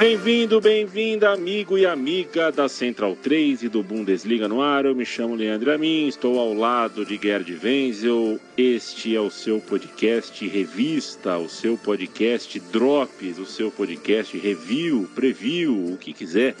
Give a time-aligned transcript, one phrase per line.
[0.00, 4.86] Bem-vindo, bem-vinda, amigo e amiga da Central 3 e do Bundesliga no ar.
[4.86, 8.40] Eu me chamo Leandro Amin, estou ao lado de Gerd Wenzel.
[8.56, 15.92] Este é o seu podcast Revista, o seu podcast Drops, o seu podcast Review, Preview,
[15.92, 16.56] o que quiser.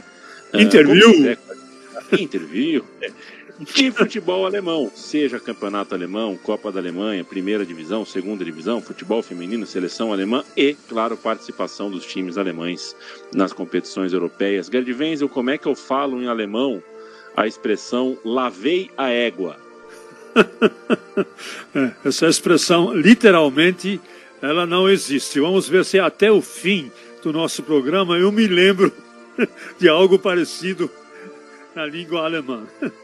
[0.52, 1.10] Interview.
[1.10, 1.38] quiser.
[2.12, 2.84] Interview
[3.60, 9.66] de futebol alemão, seja campeonato alemão, Copa da Alemanha, primeira divisão, segunda divisão, futebol feminino,
[9.66, 12.96] seleção alemã e, claro, participação dos times alemães
[13.34, 14.68] nas competições europeias.
[14.68, 16.82] Gerd Wenzel, como é que eu falo em alemão
[17.36, 19.56] a expressão lavei a égua?
[21.72, 24.00] É, essa expressão, literalmente,
[24.42, 25.38] ela não existe.
[25.38, 26.90] Vamos ver se até o fim
[27.22, 28.92] do nosso programa eu me lembro
[29.78, 30.90] de algo parecido
[31.74, 32.66] na língua alemã.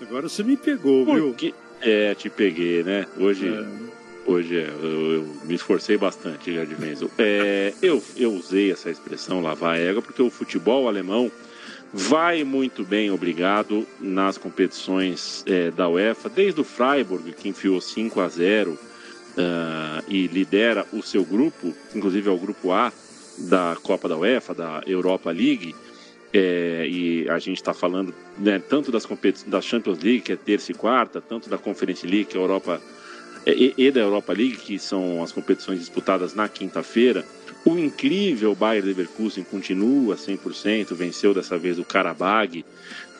[0.00, 1.28] Agora você me pegou, viu?
[1.28, 1.54] Porque...
[1.80, 3.06] É, te peguei, né?
[3.18, 4.30] Hoje, é.
[4.30, 7.10] hoje é, eu, eu, me esforcei bastante, Gerd Wenzel.
[7.18, 11.30] É, eu, eu usei essa expressão lavar a égua porque o futebol alemão
[11.92, 18.20] vai muito bem, obrigado, nas competições é, da UEFA, desde o Freiburg, que enfiou 5
[18.20, 22.92] a 0 uh, e lidera o seu grupo, inclusive é o grupo A
[23.38, 25.74] da Copa da UEFA, da Europa League,
[26.36, 29.06] é, e a gente está falando né, tanto das
[29.46, 32.80] da Champions League, que é terça e quarta, tanto da Conference League, que é Europa,
[33.46, 37.24] é, e, e, da Europa League, que são as competições disputadas na quinta-feira.
[37.64, 42.64] O incrível Bayern Leverkusen continua 100%, venceu dessa vez o Karabag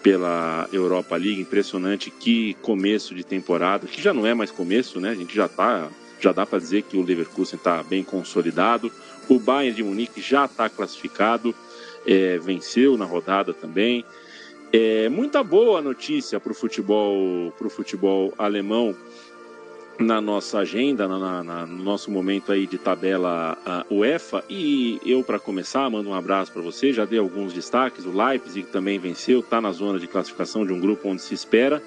[0.03, 1.41] pela Europa League.
[1.41, 5.11] Impressionante que começo de temporada, que já não é mais começo, né?
[5.11, 5.89] A gente já tá,
[6.21, 8.91] já dá para dizer que o Leverkusen está bem consolidado.
[9.29, 11.55] O Bayern de Munique já está classificado
[12.07, 14.05] é, venceu na rodada também.
[14.73, 18.95] É, muita boa notícia para o futebol, pro futebol alemão
[19.99, 23.57] na nossa agenda, na, na, no nosso momento aí de tabela
[23.91, 24.43] UEFA.
[24.49, 26.93] E eu, para começar, mando um abraço para você.
[26.93, 28.05] Já dei alguns destaques.
[28.05, 31.83] O Leipzig também venceu, está na zona de classificação de um grupo onde se espera.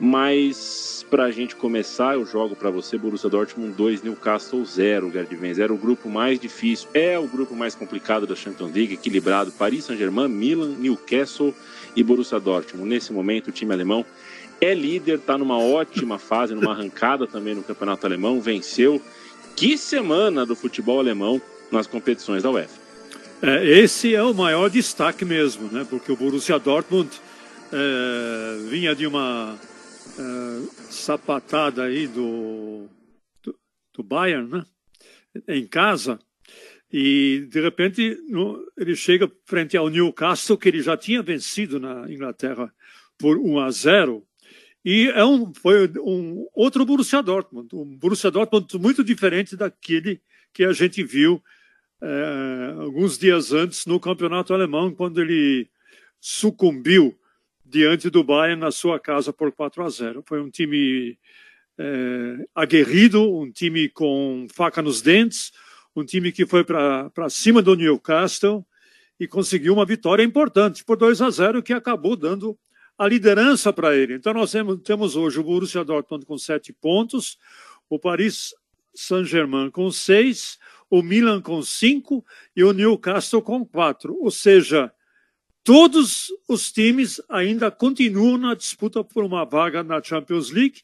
[0.00, 5.36] Mas para a gente começar, eu jogo para você Borussia Dortmund 2, Newcastle 0, Gerd
[5.36, 5.64] Wenzel.
[5.64, 9.52] Era o grupo mais difícil, é o grupo mais complicado da Champions League, equilibrado.
[9.52, 11.54] Paris Saint-Germain, Milan, Newcastle
[11.94, 12.88] e Borussia Dortmund.
[12.88, 14.06] Nesse momento, o time alemão
[14.58, 19.02] é líder, está numa ótima fase, numa arrancada também no campeonato alemão, venceu.
[19.54, 22.80] Que semana do futebol alemão nas competições da UEFA.
[23.42, 25.86] É, esse é o maior destaque mesmo, né?
[25.88, 27.10] Porque o Borussia Dortmund
[27.70, 29.58] é, vinha de uma
[30.18, 32.88] é, sapatada aí do,
[33.42, 33.58] do,
[33.94, 34.64] do, Bayern, né?
[35.48, 36.18] Em casa.
[36.92, 42.10] E, de repente, no, ele chega frente ao Newcastle, que ele já tinha vencido na
[42.10, 42.72] Inglaterra
[43.16, 44.26] por 1 a 0.
[44.84, 50.20] E é um, foi um outro Borussia Dortmund, um Borussia Dortmund muito diferente daquele
[50.52, 51.42] que a gente viu
[52.02, 55.68] é, alguns dias antes no campeonato alemão, quando ele
[56.18, 57.16] sucumbiu
[57.70, 60.24] diante do Bayern na sua casa por 4 a 0.
[60.26, 61.16] Foi um time
[61.78, 65.52] é, aguerrido, um time com faca nos dentes,
[65.94, 68.66] um time que foi para cima do Newcastle
[69.18, 72.58] e conseguiu uma vitória importante por 2 a 0, que acabou dando
[72.98, 74.14] a liderança para ele.
[74.14, 74.52] Então nós
[74.84, 77.38] temos, hoje o Borussia Dortmund com sete pontos,
[77.88, 78.52] o Paris
[78.94, 80.58] Saint-Germain com seis,
[80.90, 84.16] o Milan com cinco e o Newcastle com quatro.
[84.20, 84.92] Ou seja,
[85.64, 90.82] todos os times ainda continuam na disputa por uma vaga na Champions League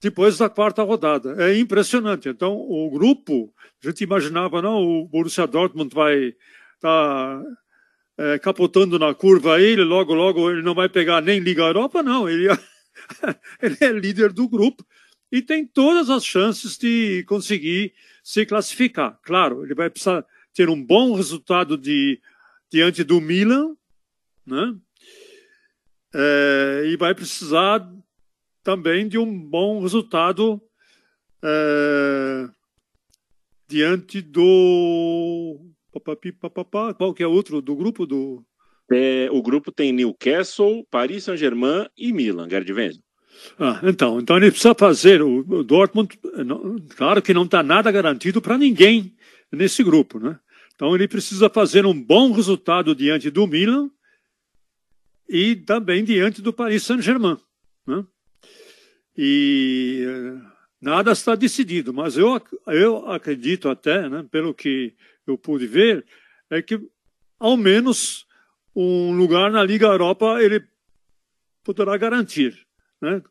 [0.00, 1.36] depois da quarta rodada.
[1.42, 2.28] É impressionante.
[2.28, 6.34] Então, o grupo, a gente imaginava, não, o Borussia Dortmund vai
[6.76, 7.42] estar tá,
[8.18, 12.02] é, capotando na curva aí, ele logo, logo ele não vai pegar nem Liga Europa,
[12.02, 12.28] não.
[12.28, 12.48] Ele,
[13.60, 14.84] ele é líder do grupo
[15.30, 17.92] e tem todas as chances de conseguir
[18.22, 19.18] se classificar.
[19.22, 20.24] Claro, ele vai precisar
[20.54, 22.20] ter um bom resultado de
[22.70, 23.74] diante do Milan,
[24.46, 24.74] né?
[26.14, 27.88] É, e vai precisar
[28.62, 30.60] também de um bom resultado
[31.42, 32.48] é,
[33.68, 35.58] diante do
[36.96, 38.44] qual que é outro do grupo do
[38.92, 43.02] é, o grupo tem Newcastle, Paris Saint-Germain e Milan, Gerd Wenzel.
[43.56, 47.90] Ah, então, então ele precisa fazer o, o Dortmund, não, claro que não está nada
[47.92, 49.14] garantido para ninguém
[49.52, 50.38] nesse grupo, né?
[50.80, 53.90] Então ele precisa fazer um bom resultado diante do Milan
[55.28, 57.36] e também diante do Paris Saint-Germain.
[57.86, 58.02] Né?
[59.14, 60.50] E eh,
[60.80, 64.96] nada está decidido, mas eu, eu acredito até, né, pelo que
[65.26, 66.02] eu pude ver,
[66.48, 66.80] é que
[67.38, 68.26] ao menos
[68.74, 70.66] um lugar na Liga Europa ele
[71.62, 72.58] poderá garantir.
[73.02, 73.22] Né?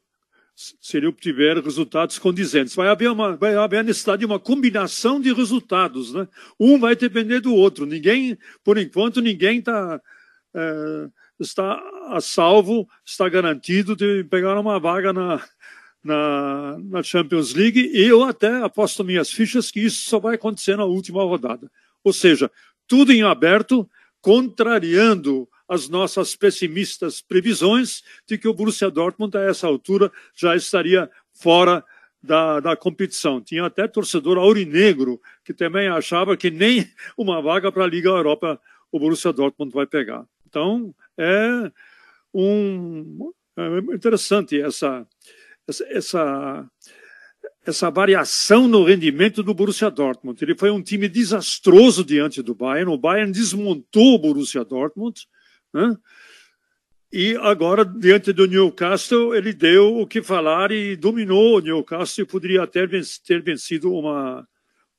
[0.82, 2.76] Se ele obtiver resultados condizentes.
[2.76, 6.14] Vai haver, uma, vai haver a necessidade de uma combinação de resultados.
[6.14, 6.28] Né?
[6.60, 7.86] Um vai depender do outro.
[7.86, 10.02] Ninguém, por enquanto, ninguém tá,
[10.54, 11.08] é,
[11.40, 15.42] está a salvo, está garantido de pegar uma vaga na,
[16.04, 17.80] na, na Champions League.
[17.94, 21.72] E eu até aposto minhas fichas que isso só vai acontecer na última rodada.
[22.04, 22.52] Ou seja,
[22.86, 23.90] tudo em aberto,
[24.20, 31.10] contrariando as nossas pessimistas previsões de que o Borussia Dortmund, a essa altura, já estaria
[31.31, 31.86] fora
[32.21, 33.39] da, da competição.
[33.39, 38.60] Tinha até torcedor aurinegro que também achava que nem uma vaga para a Liga Europa
[38.92, 40.25] o Borussia Dortmund vai pegar.
[40.48, 41.71] Então, é
[42.33, 45.06] um é interessante essa,
[45.68, 46.69] essa,
[47.66, 50.42] essa, variação no rendimento do Borussia Dortmund.
[50.42, 52.92] Ele foi um time desastroso diante do Bayern.
[52.92, 55.27] O Bayern desmontou o Borussia Dortmund
[55.74, 55.95] né?
[57.12, 62.27] E agora, diante do Newcastle, ele deu o que falar e dominou o Newcastle e
[62.27, 62.88] poderia até
[63.25, 64.48] ter vencido uma,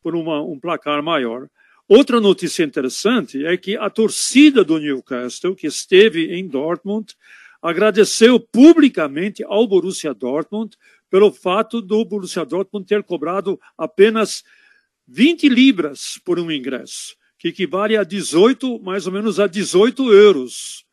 [0.03, 1.49] por uma, um placar maior.
[1.87, 7.15] Outra notícia interessante é que a torcida do Newcastle, que esteve em Dortmund,
[7.63, 10.77] agradeceu publicamente ao Borussia Dortmund
[11.09, 14.43] pelo fato do Borussia Dortmund ter cobrado apenas
[15.07, 20.85] 20 libras por um ingresso que equivale a 18, mais ou menos a 18 euros.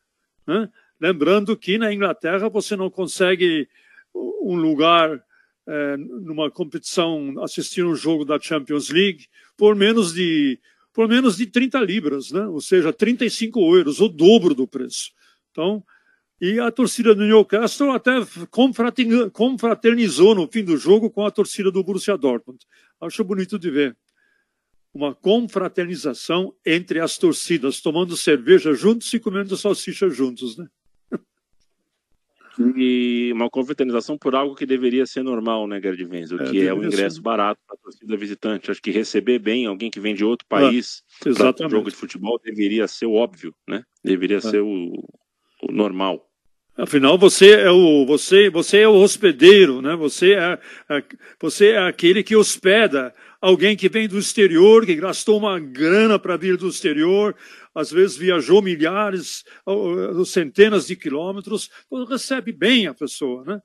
[0.47, 0.69] Né?
[0.97, 3.67] Lembrando que na Inglaterra você não consegue
[4.15, 5.21] um lugar
[5.67, 9.27] é, numa competição, assistir um jogo da Champions League
[9.57, 10.57] por menos de
[10.93, 12.47] por menos de 30 libras, né?
[12.47, 15.11] ou seja, 35 euros, o dobro do preço.
[15.51, 15.83] Então,
[16.41, 18.13] e a torcida do Newcastle até
[18.49, 22.65] confraternizou no fim do jogo com a torcida do Borussia Dortmund.
[23.01, 23.97] Acho bonito de ver
[24.97, 30.67] uma confraternização entre as torcidas, tomando cerveja juntos e comendo salsicha juntos, né?
[32.75, 36.41] E uma confraternização por algo que deveria ser normal, né, Gerd Wenzel?
[36.41, 37.21] É, que é o ingresso ser.
[37.21, 38.71] barato para a torcida visitante.
[38.71, 41.91] Acho que receber bem alguém que vem de outro ah, país ah, para um jogo
[41.91, 43.83] de futebol deveria ser o óbvio, né?
[44.03, 44.41] Deveria ah.
[44.41, 44.91] ser o,
[45.61, 46.27] o normal.
[46.75, 49.95] Afinal, você é o você você é o hospedeiro, né?
[49.95, 50.59] Você é,
[50.89, 51.03] é,
[51.39, 56.37] você é aquele que hospeda alguém que vem do exterior, que gastou uma grana para
[56.37, 57.35] vir do exterior,
[57.73, 59.43] às vezes viajou milhares,
[60.25, 63.61] centenas de quilômetros, então recebe bem a pessoa, né?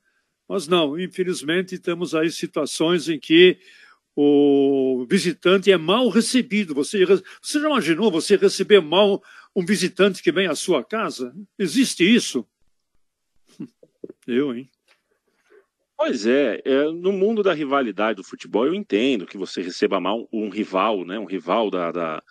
[0.48, 3.58] Mas não, infelizmente temos aí situações em que
[4.14, 6.74] o visitante é mal recebido.
[6.74, 9.22] Você, você já imaginou você receber mal
[9.56, 11.34] um visitante que vem à sua casa?
[11.58, 12.46] Existe isso?
[14.26, 14.70] Eu, hein?
[16.04, 20.28] Pois é, é, no mundo da rivalidade do futebol, eu entendo que você receba mal
[20.32, 21.16] um rival, né?
[21.16, 22.22] Um rival da, da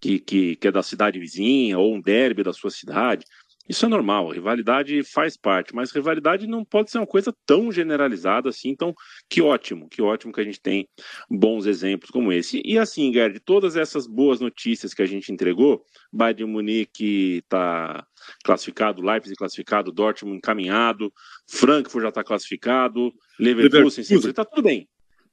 [0.00, 3.24] que, que, que, é da cidade vizinha, ou um derby da sua cidade.
[3.68, 8.48] Isso é normal, rivalidade faz parte, mas rivalidade não pode ser uma coisa tão generalizada
[8.48, 8.68] assim.
[8.68, 8.92] Então,
[9.28, 10.88] que ótimo, que ótimo que a gente tem
[11.30, 12.60] bons exemplos como esse.
[12.64, 18.04] E assim, Gerd, todas essas boas notícias que a gente entregou, Bayern Munique está
[18.44, 21.12] classificado, Leipzig classificado, Dortmund encaminhado,
[21.48, 24.88] Frankfurt já está classificado, Leverkusen, está tudo bem.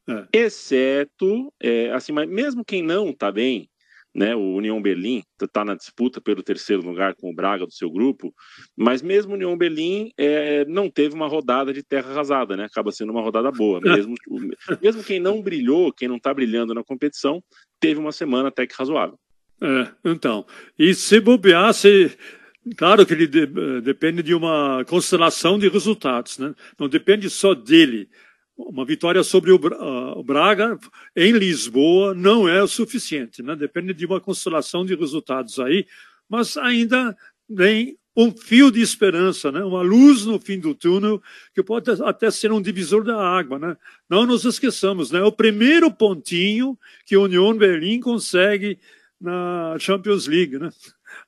[0.07, 0.45] É.
[0.45, 3.69] Exceto, é, assim, mas mesmo quem não está bem,
[4.13, 4.35] né?
[4.35, 8.33] O União Berlim está na disputa pelo terceiro lugar com o Braga do seu grupo,
[8.75, 12.65] mas mesmo o União Berlim é, não teve uma rodada de terra arrasada, né?
[12.65, 13.79] Acaba sendo uma rodada boa.
[13.99, 14.15] Mesmo,
[14.81, 17.43] mesmo quem não brilhou, quem não está brilhando na competição,
[17.79, 19.17] teve uma semana até que razoável.
[19.61, 20.45] É, então,
[20.77, 22.17] e se bobear, se,
[22.77, 23.47] Claro que ele de,
[23.81, 26.53] depende de uma constelação de resultados, né?
[26.77, 28.09] Não depende só dele.
[28.61, 30.77] Uma vitória sobre o Braga
[31.15, 33.55] em Lisboa não é o suficiente, né?
[33.55, 35.87] Depende de uma constelação de resultados aí,
[36.27, 37.15] mas ainda
[37.55, 39.63] tem um fio de esperança, né?
[39.63, 41.21] Uma luz no fim do túnel
[41.55, 43.77] que pode até ser um divisor da água, né?
[44.09, 45.23] Não nos esqueçamos, né?
[45.23, 48.77] O primeiro pontinho que a União Berlim consegue
[49.21, 50.69] na Champions League, né?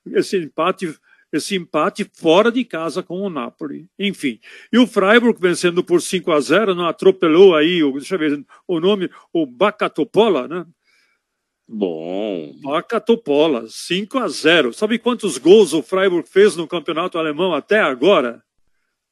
[0.07, 0.93] Esse empate
[1.31, 3.87] esse empate fora de casa com o Napoli.
[3.97, 4.39] Enfim.
[4.71, 8.45] E o Freiburg vencendo por 5 a 0 não atropelou aí, o, deixa eu ver
[8.67, 10.65] o nome, o Bacatopola, né?
[11.67, 12.53] Bom.
[12.61, 18.43] Bacatopola, 5 a 0 Sabe quantos gols o Freiburg fez no campeonato alemão até agora?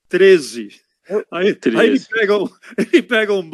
[0.09, 0.69] 13.
[1.31, 2.47] Aí, aí, ele pega, um,
[2.77, 3.49] ele pega um,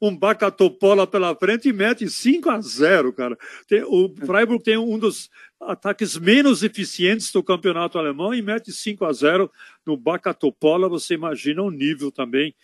[0.00, 3.36] um Bacatopola pela frente e mete 5 a 0 cara.
[3.66, 9.04] Tem, o Freiburg tem um dos ataques menos eficientes do campeonato alemão e mete 5
[9.04, 9.50] a 0
[9.84, 10.88] no Bacatopola.
[10.88, 12.54] Você imagina o nível também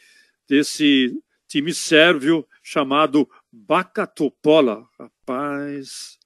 [0.48, 4.86] desse time sérvio chamado Bacatopola.
[4.98, 6.18] Rapaz.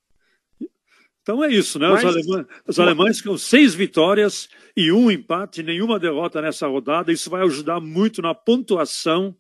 [1.23, 1.89] Então é isso, né?
[1.89, 7.13] Mas, os, alemães, os alemães com seis vitórias e um empate, nenhuma derrota nessa rodada.
[7.13, 9.37] Isso vai ajudar muito na pontuação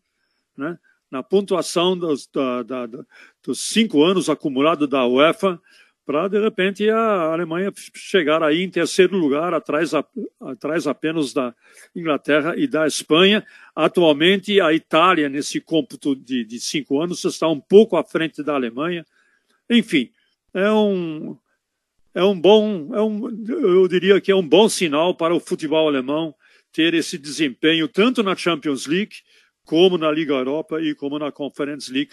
[0.57, 0.79] né,
[1.11, 2.87] na pontuação dos, da, da,
[3.43, 5.61] dos cinco anos acumulados da UEFA,
[6.11, 9.93] para de repente a Alemanha chegar aí em terceiro lugar, atrás,
[10.41, 11.55] atrás apenas da
[11.95, 13.47] Inglaterra e da Espanha.
[13.77, 18.55] Atualmente, a Itália, nesse cômputo de, de cinco anos, está um pouco à frente da
[18.55, 19.07] Alemanha.
[19.71, 20.11] Enfim,
[20.53, 21.39] é um,
[22.13, 25.87] é um bom, é um, eu diria que é um bom sinal para o futebol
[25.87, 26.35] alemão
[26.73, 29.15] ter esse desempenho tanto na Champions League
[29.65, 32.11] como na Liga Europa e como na Conference League.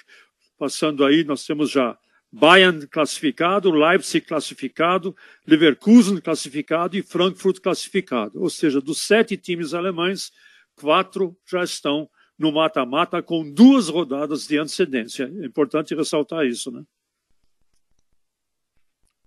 [0.55, 1.97] Passando aí, nós temos já
[2.31, 5.15] Bayern classificado, Leipzig classificado,
[5.45, 8.41] Leverkusen classificado e Frankfurt classificado.
[8.41, 10.31] Ou seja, dos sete times alemães,
[10.75, 15.31] quatro já estão no mata-mata com duas rodadas de antecedência.
[15.41, 16.83] É importante ressaltar isso, né?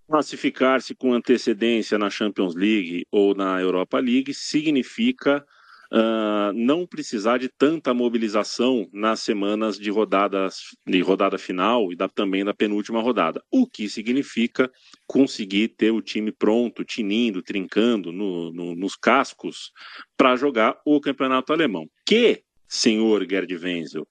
[0.07, 5.47] Classificar-se com antecedência na Champions League ou na Europa League significa
[5.93, 12.09] uh, não precisar de tanta mobilização nas semanas de rodadas de rodada final e da,
[12.09, 13.43] também da penúltima rodada.
[13.51, 14.71] O que significa
[15.07, 19.73] conseguir ter o time pronto, tinindo, trincando no, no, nos cascos
[20.17, 21.89] para jogar o campeonato alemão.
[22.07, 24.07] Que, senhor Gerd Wenzel,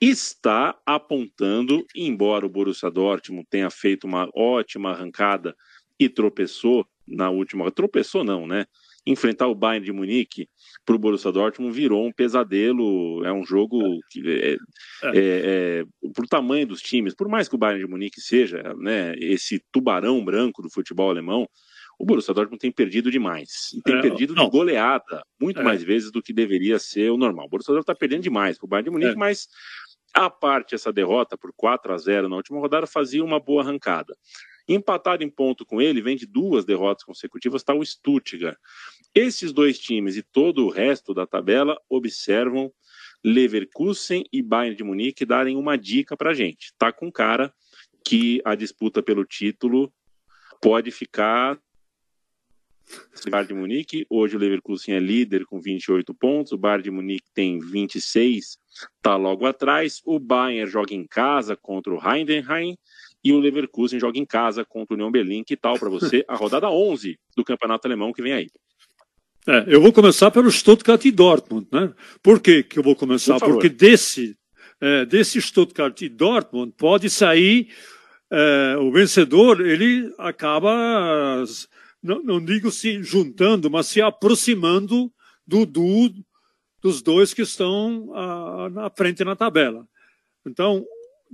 [0.00, 5.54] está apontando, embora o Borussia Dortmund tenha feito uma ótima arrancada
[5.98, 8.66] e tropeçou na última, tropeçou não, né?
[9.06, 10.48] Enfrentar o Bayern de Munique
[10.84, 13.24] para o Borussia Dortmund virou um pesadelo.
[13.24, 13.78] É um jogo
[14.10, 14.56] que, é,
[15.04, 19.14] é, é, por tamanho dos times, por mais que o Bayern de Munique seja né,
[19.18, 21.48] esse tubarão branco do futebol alemão,
[21.98, 23.70] o Borussia Dortmund tem perdido demais.
[23.84, 24.44] Tem é, perdido não.
[24.44, 25.64] de goleada, muito é.
[25.64, 27.46] mais vezes do que deveria ser o normal.
[27.46, 29.16] O Borussia Dortmund está perdendo demais para o Bayern de Munique, é.
[29.16, 29.48] mas
[30.14, 34.14] a parte essa derrota por 4 a 0 na última rodada fazia uma boa arrancada.
[34.68, 38.58] Empatado em ponto com ele, vem de duas derrotas consecutivas, está o Stuttgart.
[39.14, 42.72] Esses dois times e todo o resto da tabela observam
[43.24, 46.72] Leverkusen e Bayern de Munique darem uma dica para gente.
[46.78, 47.52] Tá com cara
[48.04, 49.92] que a disputa pelo título
[50.60, 51.58] pode ficar
[53.30, 57.28] Bayern de Munique, hoje o Leverkusen é líder com 28 pontos, o Bayern de Munique
[57.34, 58.58] tem 26,
[58.96, 60.00] está logo atrás.
[60.04, 62.78] O Bayern joga em casa contra o Heidenheim
[63.28, 65.44] e o Leverkusen joga em casa contra o União Berlim.
[65.44, 68.46] Que tal para você a rodada 11 do Campeonato Alemão que vem aí?
[69.46, 71.68] É, eu vou começar pelo Stuttgart e Dortmund.
[71.70, 71.92] Né?
[72.22, 73.38] Por que, que eu vou começar?
[73.38, 74.34] Por Porque desse,
[74.80, 77.68] é, desse Stuttgart e Dortmund pode sair
[78.30, 81.44] é, o vencedor, ele acaba,
[82.02, 85.12] não, não, digo se juntando, mas se aproximando
[85.46, 86.12] do, do
[86.82, 89.86] dos dois que estão a, na frente na tabela.
[90.46, 90.84] Então,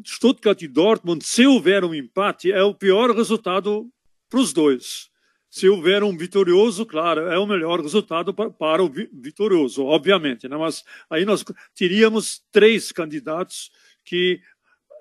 [0.04, 3.88] Stuttgart e Dortmund, se houver um empate, é o pior resultado
[4.28, 5.10] para os dois.
[5.48, 10.48] Se houver um vitorioso, claro, é o melhor resultado para, o vitorioso, obviamente.
[10.48, 10.56] Né?
[10.56, 11.44] Mas aí nós
[11.76, 13.70] teríamos três candidatos
[14.04, 14.40] que,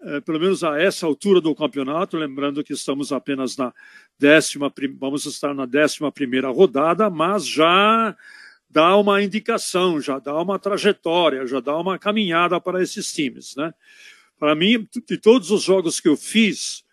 [0.04, 3.74] eh, pelo menos a essa altura do campeonato, lembrando que estamos apenas na
[4.20, 8.16] décima, vamos estar na décima primeira rodada, mas já
[8.70, 13.74] dá uma indicação, já dá uma trajetória, já dá uma caminhada para esses times, né?
[14.44, 16.84] Para mim, de todos os jogos que eu fiz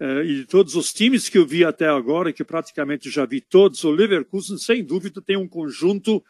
[0.00, 3.38] eh, e de todos os times que eu vi até agora, que praticamente já vi
[3.38, 6.24] todos, o Leverkusen, sem dúvida, tem um conjunto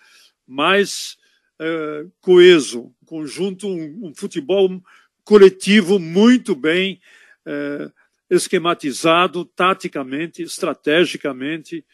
[0.45, 1.19] mais
[1.61, 4.83] eh, coeso, um conjunto, um, futebol
[5.23, 7.01] coletivo muito bem
[7.47, 7.89] eh,
[8.29, 11.87] esquematizado, taticamente, estrategicamente,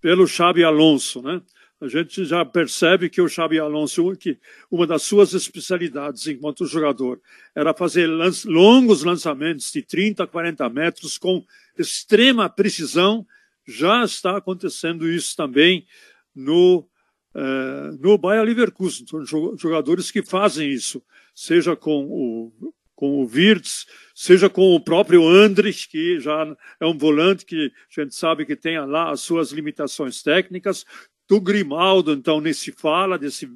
[0.00, 1.42] pelo Xabi Alonso, né?
[1.80, 4.38] A gente já percebe que o Xabi Alonso, que
[4.70, 7.20] uma das suas especialidades enquanto jogador
[7.54, 8.06] era fazer
[8.46, 11.44] longos lançamentos de 30, 40 metros com
[11.78, 13.26] extrema precisão,
[13.66, 15.86] já está acontecendo isso também
[16.34, 16.86] no,
[17.34, 19.06] eh, no Bayer Leverkusen.
[19.06, 21.02] São jogadores que fazem isso,
[21.34, 26.96] seja com o, com o Wirtz, seja com o próprio Andrich, que já é um
[26.96, 30.84] volante que a gente sabe que tem lá as suas limitações técnicas,
[31.28, 33.48] do Grimaldo, então, nem se fala, desse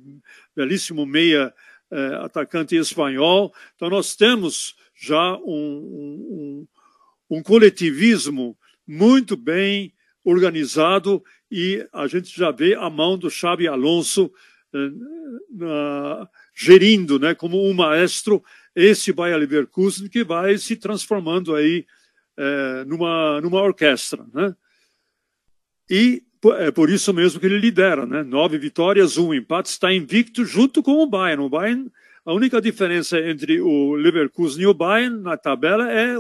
[0.57, 1.53] belíssimo meia
[1.91, 3.53] eh, atacante espanhol.
[3.75, 6.67] Então, nós temos já um,
[7.31, 8.57] um, um coletivismo
[8.87, 9.93] muito bem
[10.25, 14.33] organizado e a gente já vê a mão do Xabi Alonso
[14.75, 14.91] eh,
[15.51, 18.43] na, gerindo, né, como um maestro,
[18.75, 21.87] esse Bayer Leverkusen que vai se transformando aí
[22.37, 24.55] eh, numa, numa orquestra, né?
[25.91, 26.23] E
[26.59, 28.23] é por isso mesmo que ele lidera, né?
[28.23, 31.45] Nove vitórias, um empate, está invicto junto com o Bayern.
[31.45, 31.91] O Bayern,
[32.25, 36.17] a única diferença entre o Leverkusen e o Bayern na tabela é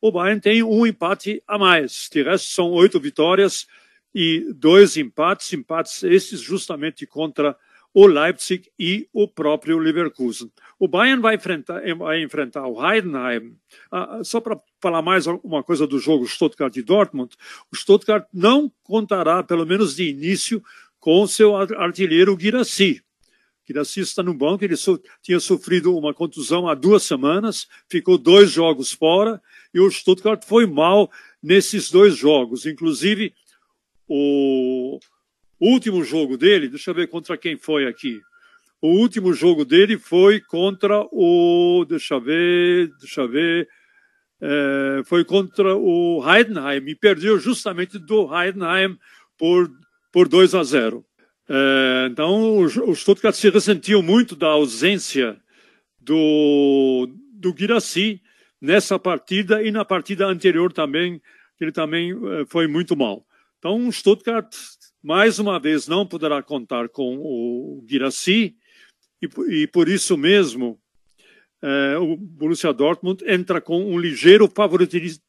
[0.00, 2.08] o Bayern tem um empate a mais.
[2.12, 3.66] De resto, são oito vitórias
[4.14, 7.56] e dois empates, empates esses justamente contra
[7.94, 10.50] o Leipzig e o próprio Leverkusen.
[10.78, 13.56] O Bayern vai enfrentar, vai enfrentar o Heidenheim.
[13.90, 17.34] Ah, só para falar mais uma coisa do jogo Stuttgart e Dortmund,
[17.70, 20.62] o Stuttgart não contará, pelo menos de início,
[20.98, 23.02] com seu artilheiro Guirassy.
[23.66, 28.50] Guirassy está no banco, ele so, tinha sofrido uma contusão há duas semanas, ficou dois
[28.50, 29.40] jogos fora,
[29.72, 31.10] e o Stuttgart foi mal
[31.42, 32.66] nesses dois jogos.
[32.66, 33.34] Inclusive,
[34.08, 34.98] o
[35.68, 38.20] último jogo dele, deixa eu ver contra quem foi aqui.
[38.80, 41.84] O último jogo dele foi contra o.
[41.88, 43.68] Deixa eu ver, deixa eu ver.
[44.40, 48.98] É, foi contra o Heidenheim e perdeu justamente do Heidenheim
[49.38, 49.70] por,
[50.10, 51.06] por 2 a 0.
[51.48, 55.40] É, então o, o Stuttgart se ressentiu muito da ausência
[56.00, 58.20] do, do Guirassy
[58.60, 61.22] nessa partida e na partida anterior também,
[61.60, 63.24] ele também é, foi muito mal.
[63.58, 64.52] Então o Stuttgart
[65.02, 68.56] mais uma vez não poderá contar com o Guirassy
[69.20, 69.28] e,
[69.62, 70.78] e por isso mesmo
[71.62, 74.50] é, o Borussia Dortmund entra com um ligeiro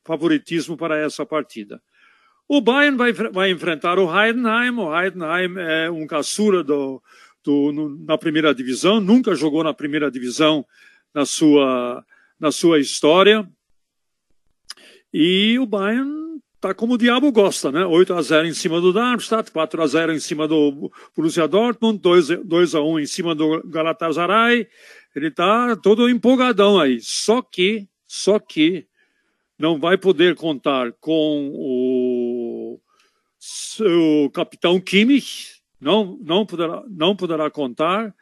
[0.03, 1.81] favoritismo para essa partida.
[2.47, 4.71] O Bayern vai, vai enfrentar o Heidenheim.
[4.77, 7.01] O Heidenheim é um caçura do,
[7.43, 10.65] do, no, na primeira divisão, nunca jogou na primeira divisão
[11.13, 12.03] na sua,
[12.39, 13.47] na sua história.
[15.13, 16.22] E o Bayern
[16.63, 17.85] tá como o diabo gosta, né?
[17.85, 21.99] 8 a 0 em cima do Darmstadt, 4 a 0 em cima do Borussia Dortmund,
[21.99, 24.65] 2, 2 a 1 em cima do Galatasaray.
[25.13, 27.01] Ele tá todo empolgadão aí.
[27.01, 28.87] Só que, só que
[29.59, 32.79] não vai poder contar com o
[33.37, 38.15] seu capitão Kimmich, não não poderá não poderá contar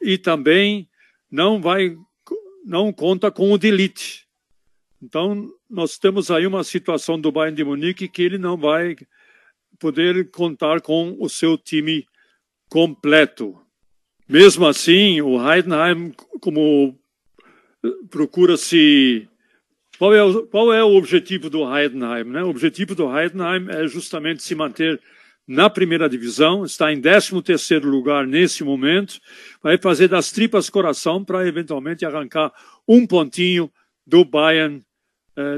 [0.00, 0.88] e também
[1.30, 1.94] não vai
[2.64, 4.23] não conta com o Delite.
[5.04, 8.96] Então, nós temos aí uma situação do Bayern de Munique que ele não vai
[9.78, 12.06] poder contar com o seu time
[12.70, 13.54] completo.
[14.26, 16.98] Mesmo assim, o Heidenheim, como
[18.08, 19.28] procura se.
[19.98, 22.24] Qual é, o, qual é o objetivo do Heidenheim?
[22.24, 22.42] Né?
[22.42, 24.98] O objetivo do Heidenheim é justamente se manter
[25.46, 29.20] na primeira divisão, está em 13 terceiro lugar nesse momento,
[29.62, 32.50] vai fazer das tripas coração para eventualmente arrancar
[32.88, 33.70] um pontinho
[34.06, 34.82] do Bayern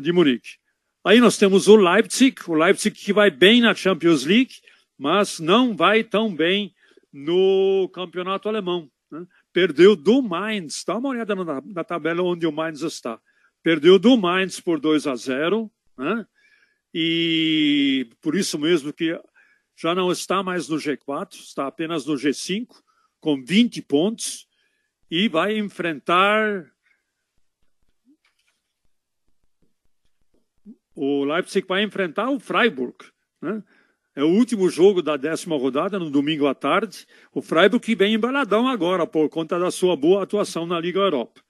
[0.03, 0.59] de Munique.
[1.05, 4.55] Aí nós temos o Leipzig, o Leipzig que vai bem na Champions League,
[4.99, 6.75] mas não vai tão bem
[7.12, 8.91] no campeonato alemão.
[9.11, 9.25] Né?
[9.53, 13.21] Perdeu do Mainz, dá uma olhada na, na, tabela onde o Mainz está.
[13.62, 16.27] Perdeu do Mainz por 2 a 0, né?
[16.93, 19.19] e por isso mesmo que
[19.77, 22.67] já não está mais no G4, está apenas no G5,
[23.21, 24.49] com 20 pontos,
[25.11, 26.67] e vai enfrentar
[30.96, 32.96] o Leipzig vai enfrentar o Freiburg.
[33.40, 33.62] Né?
[34.14, 37.06] É o último jogo da décima rodada, no domingo à tarde.
[37.35, 41.42] O Freiburg vem embaladão agora, por conta da sua boa atuação na Liga Europa.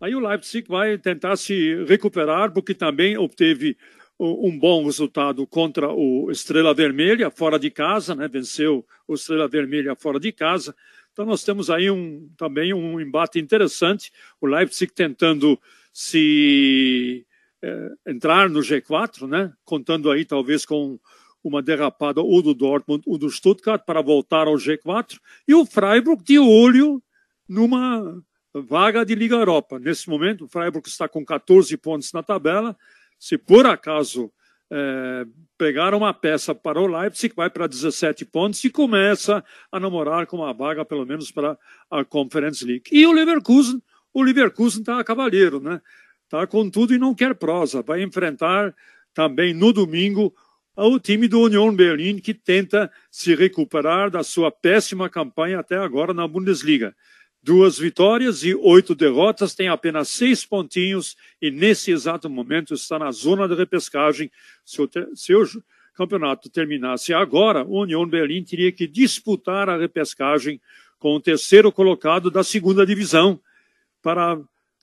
[0.00, 3.76] Aí o Leipzig vai tentar se recuperar, porque também obteve
[4.18, 8.28] um bom resultado contra o Estrela Vermelha, fora de casa, né?
[8.28, 10.74] venceu o Estrela Vermelha fora de casa.
[11.12, 14.12] Então nós temos aí um, também um embate interessante.
[14.40, 15.58] O Leipzig tentando
[15.92, 17.26] se
[17.62, 19.52] é, entrar no G4, né?
[19.64, 20.98] contando aí talvez com
[21.42, 25.18] uma derrapada ou do Dortmund ou do Stuttgart para voltar ao G4,
[25.48, 27.02] e o Freiburg de olho
[27.48, 28.22] numa
[28.54, 29.78] vaga de Liga Europa.
[29.78, 32.76] Nesse momento, o Freiburg está com 14 pontos na tabela.
[33.18, 34.30] Se por acaso
[34.70, 35.26] é,
[35.58, 40.36] pegar uma peça para o Leipzig, vai para 17 pontos e começa a namorar com
[40.36, 41.58] uma vaga, pelo menos, para
[41.90, 42.84] a Conference League.
[42.92, 45.80] E o Leverkusen, o Leverkusen está a cavaleiro, né?
[46.30, 47.82] Está com tudo e não quer prosa.
[47.82, 48.72] Vai enfrentar
[49.12, 50.32] também no domingo
[50.76, 56.14] o time do Union Berlin, que tenta se recuperar da sua péssima campanha até agora
[56.14, 56.94] na Bundesliga.
[57.42, 63.10] Duas vitórias e oito derrotas, tem apenas seis pontinhos e nesse exato momento está na
[63.10, 64.30] zona de repescagem.
[64.64, 65.44] Se o, se o
[65.94, 70.60] campeonato terminasse agora, o Union Berlin teria que disputar a repescagem
[70.96, 73.40] com o terceiro colocado da segunda divisão
[74.00, 74.40] para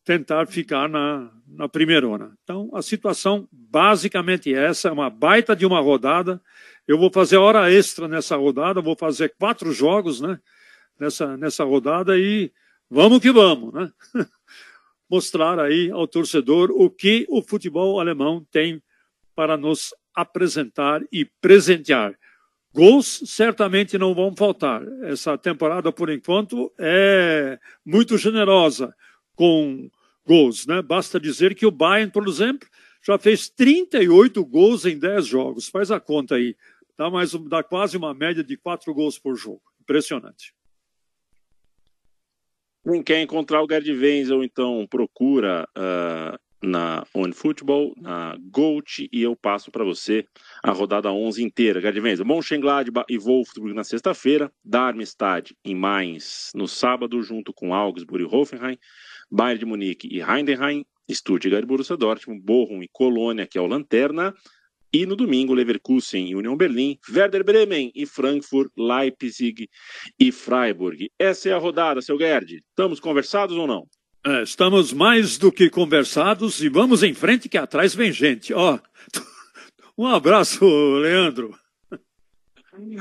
[0.08, 2.32] tentar ficar na, na primeirona.
[2.42, 6.42] Então, a situação basicamente é essa, é uma baita de uma rodada.
[6.88, 10.40] Eu vou fazer hora extra nessa rodada, vou fazer quatro jogos, né?
[10.98, 12.50] Nessa, nessa rodada e
[12.90, 13.92] vamos que vamos, né?
[15.12, 18.82] Mostrar aí ao torcedor o que o futebol alemão tem
[19.36, 22.18] para nos apresentar e presentear.
[22.74, 24.82] Gols certamente não vão faltar.
[25.04, 28.96] Essa temporada, por enquanto, é muito generosa,
[29.36, 29.90] com
[30.28, 30.68] gols.
[30.68, 30.82] Né?
[30.82, 32.68] Basta dizer que o Bayern, por exemplo,
[33.02, 35.70] já fez 38 gols em 10 jogos.
[35.70, 36.56] Faz a conta aí.
[36.98, 39.62] Dá, mais, dá quase uma média de 4 gols por jogo.
[39.82, 40.54] Impressionante.
[42.84, 49.36] Quem quer encontrar o Gerd Wenzel, então procura uh, na OneFootball, na Gold, e eu
[49.36, 50.26] passo para você
[50.64, 51.80] a rodada 11 inteira.
[52.02, 58.36] Wenzel, Mönchengladbach e Wolfsburg na sexta-feira, Darmstadt em Mainz no sábado, junto com Augsburg e
[58.36, 58.78] Hoffenheim,
[59.30, 63.68] Bayern de Munique e Heidenheim, Stuttgart e Borussia Dortmund, Bochum e Colônia, que é o
[63.68, 64.34] Lanterna,
[64.92, 69.70] e no domingo, Leverkusen e União Berlim, Werder Bremen e Frankfurt, Leipzig
[70.18, 71.12] e Freiburg.
[71.20, 72.64] Essa é a rodada, seu Gerd.
[72.70, 73.86] Estamos conversados ou não?
[74.28, 78.54] É, estamos mais do que conversados e vamos em frente que atrás vem gente.
[78.54, 78.78] Ó,
[79.98, 80.66] um abraço,
[80.98, 81.58] Leandro.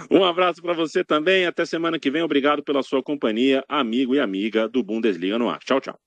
[0.09, 1.45] Um abraço para você também.
[1.45, 2.23] Até semana que vem.
[2.23, 5.59] Obrigado pela sua companhia, amigo e amiga do Bundesliga no ar.
[5.59, 5.99] Tchau, tchau.